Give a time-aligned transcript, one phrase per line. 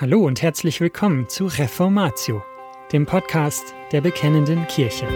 [0.00, 2.42] Hallo und herzlich willkommen zu Reformatio,
[2.90, 5.06] dem Podcast der Bekennenden Kirche.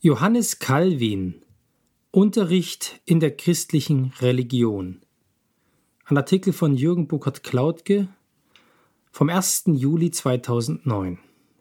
[0.00, 1.42] Johannes Calvin
[2.10, 5.00] Unterricht in der christlichen Religion.
[6.04, 8.08] Ein Artikel von Jürgen Burkhard Klautke
[9.10, 9.62] vom 1.
[9.68, 11.18] Juli 2009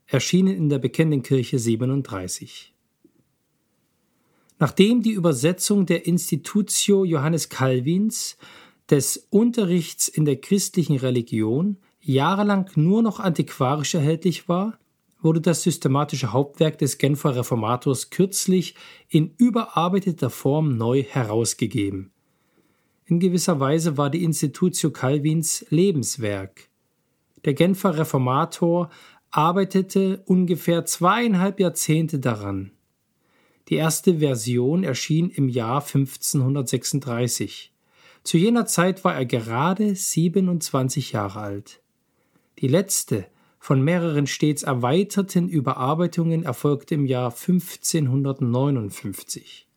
[0.09, 2.73] erschienen in der Bekennenden Kirche 37.
[4.57, 8.37] Nachdem die Übersetzung der Institutio Johannes Calvins
[8.89, 14.79] des Unterrichts in der christlichen Religion jahrelang nur noch antiquarisch erhältlich war,
[15.21, 18.73] wurde das systematische Hauptwerk des Genfer Reformators kürzlich
[19.09, 22.11] in überarbeiteter Form neu herausgegeben.
[23.05, 26.69] In gewisser Weise war die Institutio Calvins Lebenswerk.
[27.45, 28.89] Der Genfer Reformator
[29.31, 32.71] arbeitete ungefähr zweieinhalb Jahrzehnte daran.
[33.69, 37.71] Die erste Version erschien im Jahr 1536.
[38.23, 41.81] Zu jener Zeit war er gerade 27 Jahre alt.
[42.59, 43.25] Die letzte
[43.59, 49.67] von mehreren stets erweiterten Überarbeitungen erfolgte im Jahr 1559.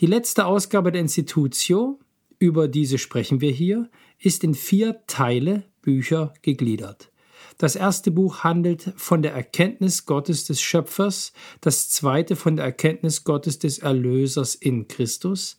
[0.00, 1.98] Die letzte Ausgabe der Institutio,
[2.38, 3.88] über diese sprechen wir hier,
[4.18, 7.10] ist in vier Teile Bücher gegliedert.
[7.58, 13.22] Das erste Buch handelt von der Erkenntnis Gottes des Schöpfers, das zweite von der Erkenntnis
[13.22, 15.58] Gottes des Erlösers in Christus,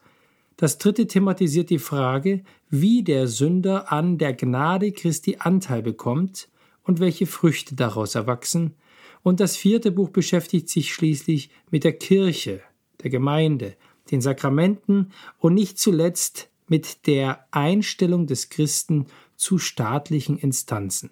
[0.57, 6.49] das dritte thematisiert die Frage, wie der Sünder an der Gnade Christi Anteil bekommt
[6.83, 8.75] und welche Früchte daraus erwachsen,
[9.21, 12.61] und das vierte Buch beschäftigt sich schließlich mit der Kirche,
[13.01, 13.75] der Gemeinde,
[14.11, 21.09] den Sakramenten und nicht zuletzt mit der Einstellung des Christen zu staatlichen Instanzen.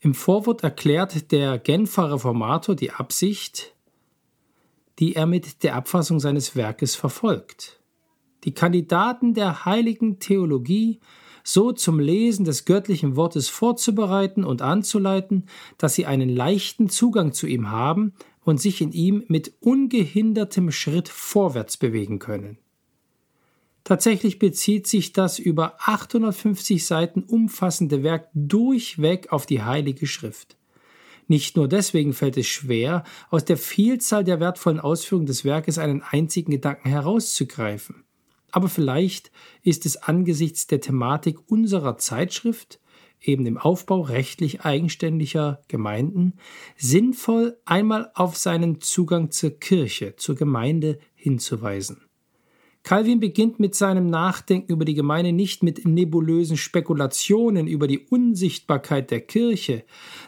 [0.00, 3.74] Im Vorwort erklärt der Genfer Reformator die Absicht,
[4.98, 7.80] die er mit der Abfassung seines Werkes verfolgt.
[8.44, 11.00] Die Kandidaten der heiligen Theologie
[11.42, 15.46] so zum Lesen des göttlichen Wortes vorzubereiten und anzuleiten,
[15.78, 18.12] dass sie einen leichten Zugang zu ihm haben
[18.44, 22.58] und sich in ihm mit ungehindertem Schritt vorwärts bewegen können.
[23.88, 30.58] Tatsächlich bezieht sich das über 850 Seiten umfassende Werk durchweg auf die Heilige Schrift.
[31.26, 36.02] Nicht nur deswegen fällt es schwer, aus der Vielzahl der wertvollen Ausführungen des Werkes einen
[36.02, 38.04] einzigen Gedanken herauszugreifen.
[38.50, 39.32] Aber vielleicht
[39.62, 42.80] ist es angesichts der Thematik unserer Zeitschrift,
[43.22, 46.34] eben dem Aufbau rechtlich eigenständiger Gemeinden,
[46.76, 52.07] sinnvoll, einmal auf seinen Zugang zur Kirche, zur Gemeinde hinzuweisen.
[52.82, 59.10] Calvin beginnt mit seinem Nachdenken über die Gemeinde nicht mit nebulösen Spekulationen über die Unsichtbarkeit
[59.10, 59.84] der Kirche,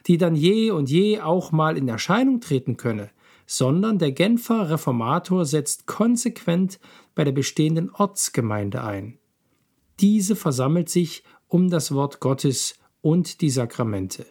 [0.06, 3.10] die dann je und je auch mal in Erscheinung treten könne,
[3.46, 6.78] sondern der Genfer Reformator setzt konsequent
[7.14, 9.18] bei der bestehenden Ortsgemeinde ein.
[10.00, 14.26] Diese versammelt sich um das Wort Gottes und die Sakramente.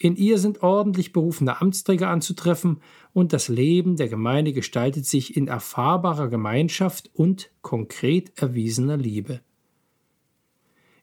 [0.00, 2.80] In ihr sind ordentlich berufene Amtsträger anzutreffen
[3.12, 9.40] und das Leben der Gemeinde gestaltet sich in erfahrbarer Gemeinschaft und konkret erwiesener Liebe.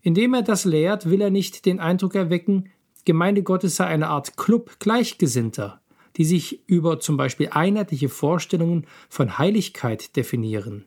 [0.01, 2.69] Indem er das lehrt, will er nicht den Eindruck erwecken,
[3.03, 5.81] Gemeinde Gottes sei eine Art Club Gleichgesinnter,
[6.15, 10.85] die sich über zum Beispiel einheitliche Vorstellungen von Heiligkeit definieren.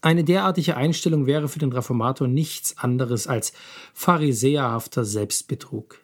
[0.00, 3.52] Eine derartige Einstellung wäre für den Reformator nichts anderes als
[3.92, 5.98] pharisäerhafter Selbstbetrug.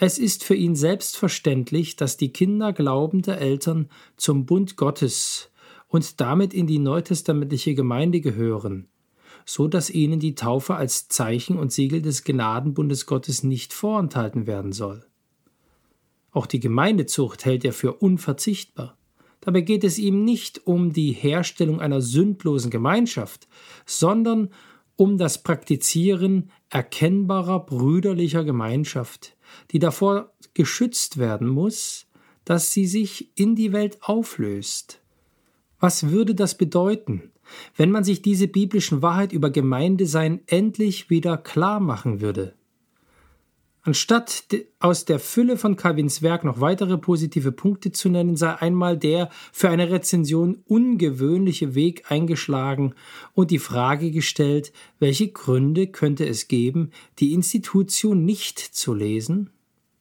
[0.00, 5.50] Es ist für ihn selbstverständlich, dass die Kinder glaubender Eltern zum Bund Gottes
[5.88, 8.86] und damit in die neutestamentliche Gemeinde gehören,
[9.44, 14.70] so dass ihnen die Taufe als Zeichen und Siegel des Gnadenbundes Gottes nicht vorenthalten werden
[14.70, 15.04] soll.
[16.30, 18.96] Auch die Gemeindezucht hält er für unverzichtbar.
[19.40, 23.48] Dabei geht es ihm nicht um die Herstellung einer sündlosen Gemeinschaft,
[23.84, 24.50] sondern
[24.94, 29.36] um das Praktizieren erkennbarer brüderlicher Gemeinschaft,
[29.70, 32.06] die davor geschützt werden muss,
[32.44, 35.00] dass sie sich in die Welt auflöst.
[35.80, 37.30] Was würde das bedeuten,
[37.76, 42.57] wenn man sich diese biblischen Wahrheit über Gemeindesein endlich wieder klar machen würde?
[43.88, 44.44] Anstatt
[44.80, 49.30] aus der Fülle von Calvins Werk noch weitere positive Punkte zu nennen, sei einmal der
[49.50, 52.94] für eine Rezension ungewöhnliche Weg eingeschlagen
[53.32, 59.48] und die Frage gestellt, welche Gründe könnte es geben, die Institution nicht zu lesen?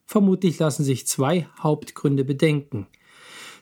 [0.06, 2.88] Vermutlich lassen sich zwei Hauptgründe bedenken.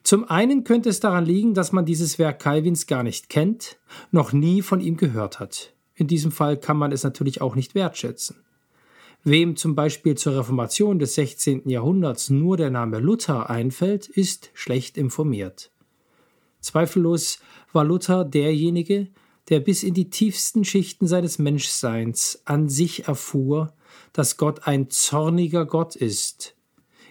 [0.02, 3.78] Zum einen könnte es daran liegen, dass man dieses Werk Calvins gar nicht kennt,
[4.10, 5.76] noch nie von ihm gehört hat.
[5.94, 8.45] In diesem Fall kann man es natürlich auch nicht wertschätzen.
[9.28, 11.68] Wem zum Beispiel zur Reformation des 16.
[11.68, 15.72] Jahrhunderts nur der Name Luther einfällt, ist schlecht informiert.
[16.62, 17.40] Zweifellos
[17.74, 19.08] war Luther derjenige,
[19.50, 23.74] der bis in die tiefsten Schichten seines Menschseins an sich erfuhr,
[24.14, 26.56] dass Gott ein zorniger Gott ist.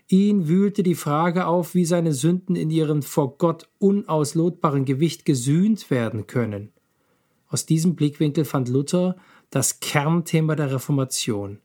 [0.06, 5.90] Ihn wühlte die Frage auf, wie seine Sünden in ihrem vor Gott unauslotbaren Gewicht gesühnt
[5.90, 6.72] werden können.
[7.48, 9.16] Aus diesem Blickwinkel fand Luther
[9.50, 11.58] das Kernthema der Reformation.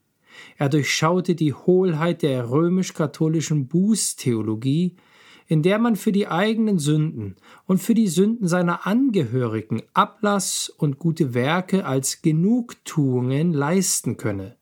[0.58, 4.96] Er durchschaute die Hohlheit der römisch-katholischen Bußtheologie,
[5.48, 11.00] in der man für die eigenen Sünden und für die Sünden seiner Angehörigen Ablass und
[11.00, 14.58] gute Werke als Genugtuungen leisten könne.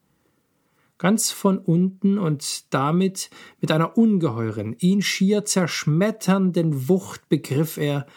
[0.98, 3.30] Ganz von unten und damit
[3.60, 8.08] mit einer ungeheuren, ihn schier zerschmetternden Wucht begriff er,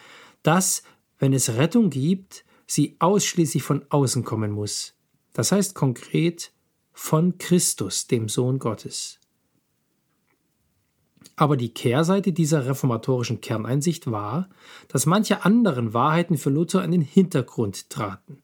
[0.42, 0.84] dass,
[1.18, 4.94] wenn es Rettung gibt, sie ausschließlich von außen kommen muss.
[5.32, 6.52] Das heißt konkret
[6.92, 9.18] von Christus, dem Sohn Gottes.
[11.36, 14.50] Aber die Kehrseite dieser reformatorischen Kerneinsicht war,
[14.88, 18.42] dass manche anderen Wahrheiten für Luther in den Hintergrund traten.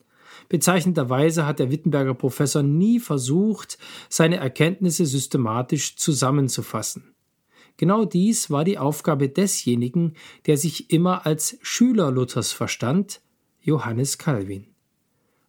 [0.48, 3.78] Bezeichnenderweise hat der Wittenberger Professor nie versucht,
[4.08, 7.14] seine Erkenntnisse systematisch zusammenzufassen.
[7.76, 10.14] Genau dies war die Aufgabe desjenigen,
[10.46, 13.20] der sich immer als Schüler Luthers verstand,
[13.60, 14.68] Johannes Calvin.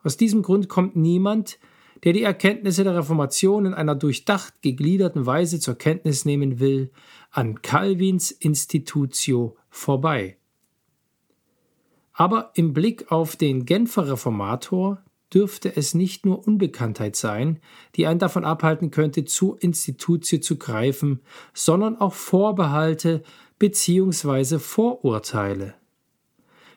[0.03, 1.59] Aus diesem Grund kommt niemand,
[2.03, 6.91] der die Erkenntnisse der Reformation in einer durchdacht gegliederten Weise zur Kenntnis nehmen will,
[7.31, 10.37] an Calvins Institutio vorbei.
[12.13, 15.03] Aber im Blick auf den Genfer Reformator
[15.33, 17.59] dürfte es nicht nur Unbekanntheit sein,
[17.95, 21.21] die einen davon abhalten könnte, zur Institutio zu greifen,
[21.53, 23.23] sondern auch Vorbehalte
[23.59, 24.59] bzw.
[24.59, 25.75] Vorurteile.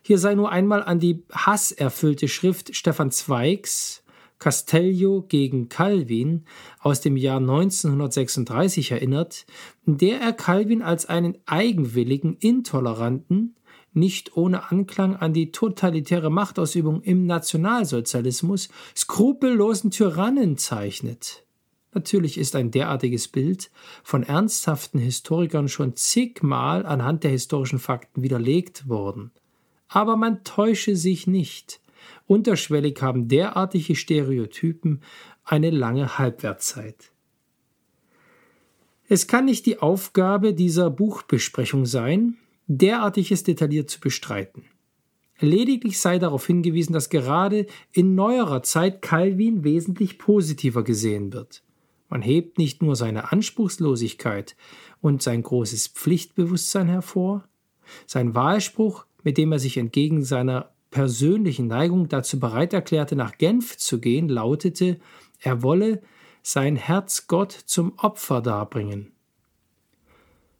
[0.02, 4.02] Hier sei nur einmal an die hasserfüllte Schrift Stefan Zweigs
[4.40, 6.44] Castello gegen Calvin
[6.80, 9.46] aus dem Jahr 1936 erinnert,
[9.86, 13.54] in der er Calvin als einen eigenwilligen, intoleranten,
[13.92, 21.44] nicht ohne Anklang an die totalitäre Machtausübung im Nationalsozialismus, skrupellosen Tyrannen zeichnet.
[21.92, 23.70] Natürlich ist ein derartiges Bild
[24.02, 29.32] von ernsthaften Historikern schon zigmal anhand der historischen Fakten widerlegt worden.
[29.88, 31.79] Aber man täusche sich nicht.
[32.26, 35.00] Unterschwellig haben derartige Stereotypen
[35.44, 37.12] eine lange Halbwertszeit.
[39.08, 42.36] Es kann nicht die Aufgabe dieser Buchbesprechung sein,
[42.68, 44.64] derartiges detailliert zu bestreiten.
[45.40, 51.64] Lediglich sei darauf hingewiesen, dass gerade in neuerer Zeit Calvin wesentlich positiver gesehen wird.
[52.08, 54.56] Man hebt nicht nur seine Anspruchslosigkeit
[55.00, 57.48] und sein großes Pflichtbewusstsein hervor,
[58.06, 63.76] sein Wahlspruch, mit dem er sich entgegen seiner persönlichen Neigung dazu bereit erklärte, nach Genf
[63.76, 64.98] zu gehen, lautete,
[65.40, 66.02] er wolle
[66.42, 69.12] sein Herz Gott zum Opfer darbringen.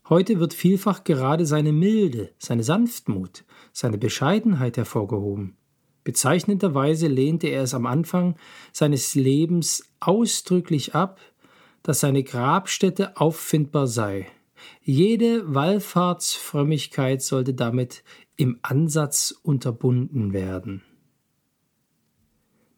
[0.08, 5.56] Heute wird vielfach gerade seine Milde, seine Sanftmut, seine Bescheidenheit hervorgehoben.
[6.02, 8.36] Bezeichnenderweise lehnte er es am Anfang
[8.72, 11.20] seines Lebens ausdrücklich ab,
[11.82, 14.26] dass seine Grabstätte auffindbar sei.
[14.82, 18.02] Jede Wallfahrtsfrömmigkeit sollte damit
[18.40, 20.80] im Ansatz unterbunden werden.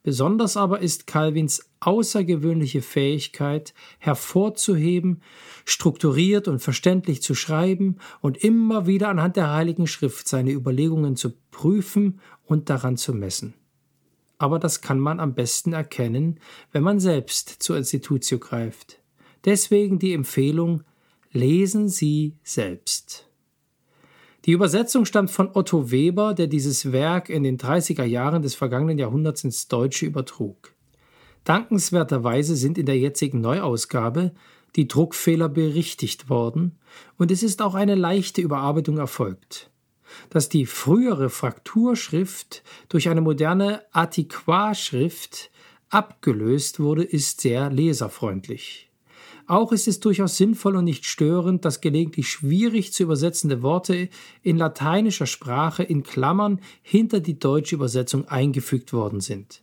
[0.03, 5.23] Besonders aber ist Calvins außergewöhnliche Fähigkeit hervorzuheben,
[5.64, 11.31] strukturiert und verständlich zu schreiben und immer wieder anhand der Heiligen Schrift seine Überlegungen zu
[11.52, 13.54] prüfen und daran zu messen.
[14.38, 16.40] Aber das kann man am besten erkennen,
[16.73, 18.99] wenn man selbst zur Institutio greift.
[19.45, 20.83] Deswegen die Empfehlung,
[21.31, 23.31] lesen Sie selbst.
[24.44, 28.99] Die Übersetzung stammt von Otto Weber, der dieses Werk in den 30er Jahren des vergangenen
[28.99, 30.75] Jahrhunderts ins Deutsche übertrug.
[31.44, 34.32] Dankenswerterweise sind in der jetzigen Neuausgabe
[34.75, 36.78] die Druckfehler berichtigt worden
[37.18, 39.70] und es ist auch eine leichte Überarbeitung erfolgt.
[40.30, 45.50] Dass die frühere Frakturschrift durch eine moderne Antiquarschrift
[45.88, 48.91] abgelöst wurde, ist sehr leserfreundlich.
[49.52, 54.09] Auch ist es durchaus sinnvoll und nicht störend, dass gelegentlich schwierig zu übersetzende Worte
[54.40, 59.62] in lateinischer Sprache in Klammern hinter die deutsche Übersetzung eingefügt worden sind.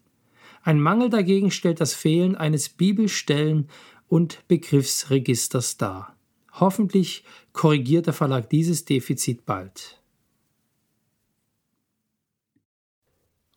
[0.61, 3.67] Ein Mangel dagegen stellt das Fehlen eines Bibelstellen
[4.07, 6.15] und Begriffsregisters dar.
[6.51, 10.03] Hoffentlich korrigiert der Verlag dieses Defizit bald.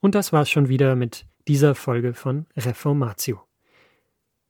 [0.00, 3.42] Und das war's schon wieder mit dieser Folge von Reformatio.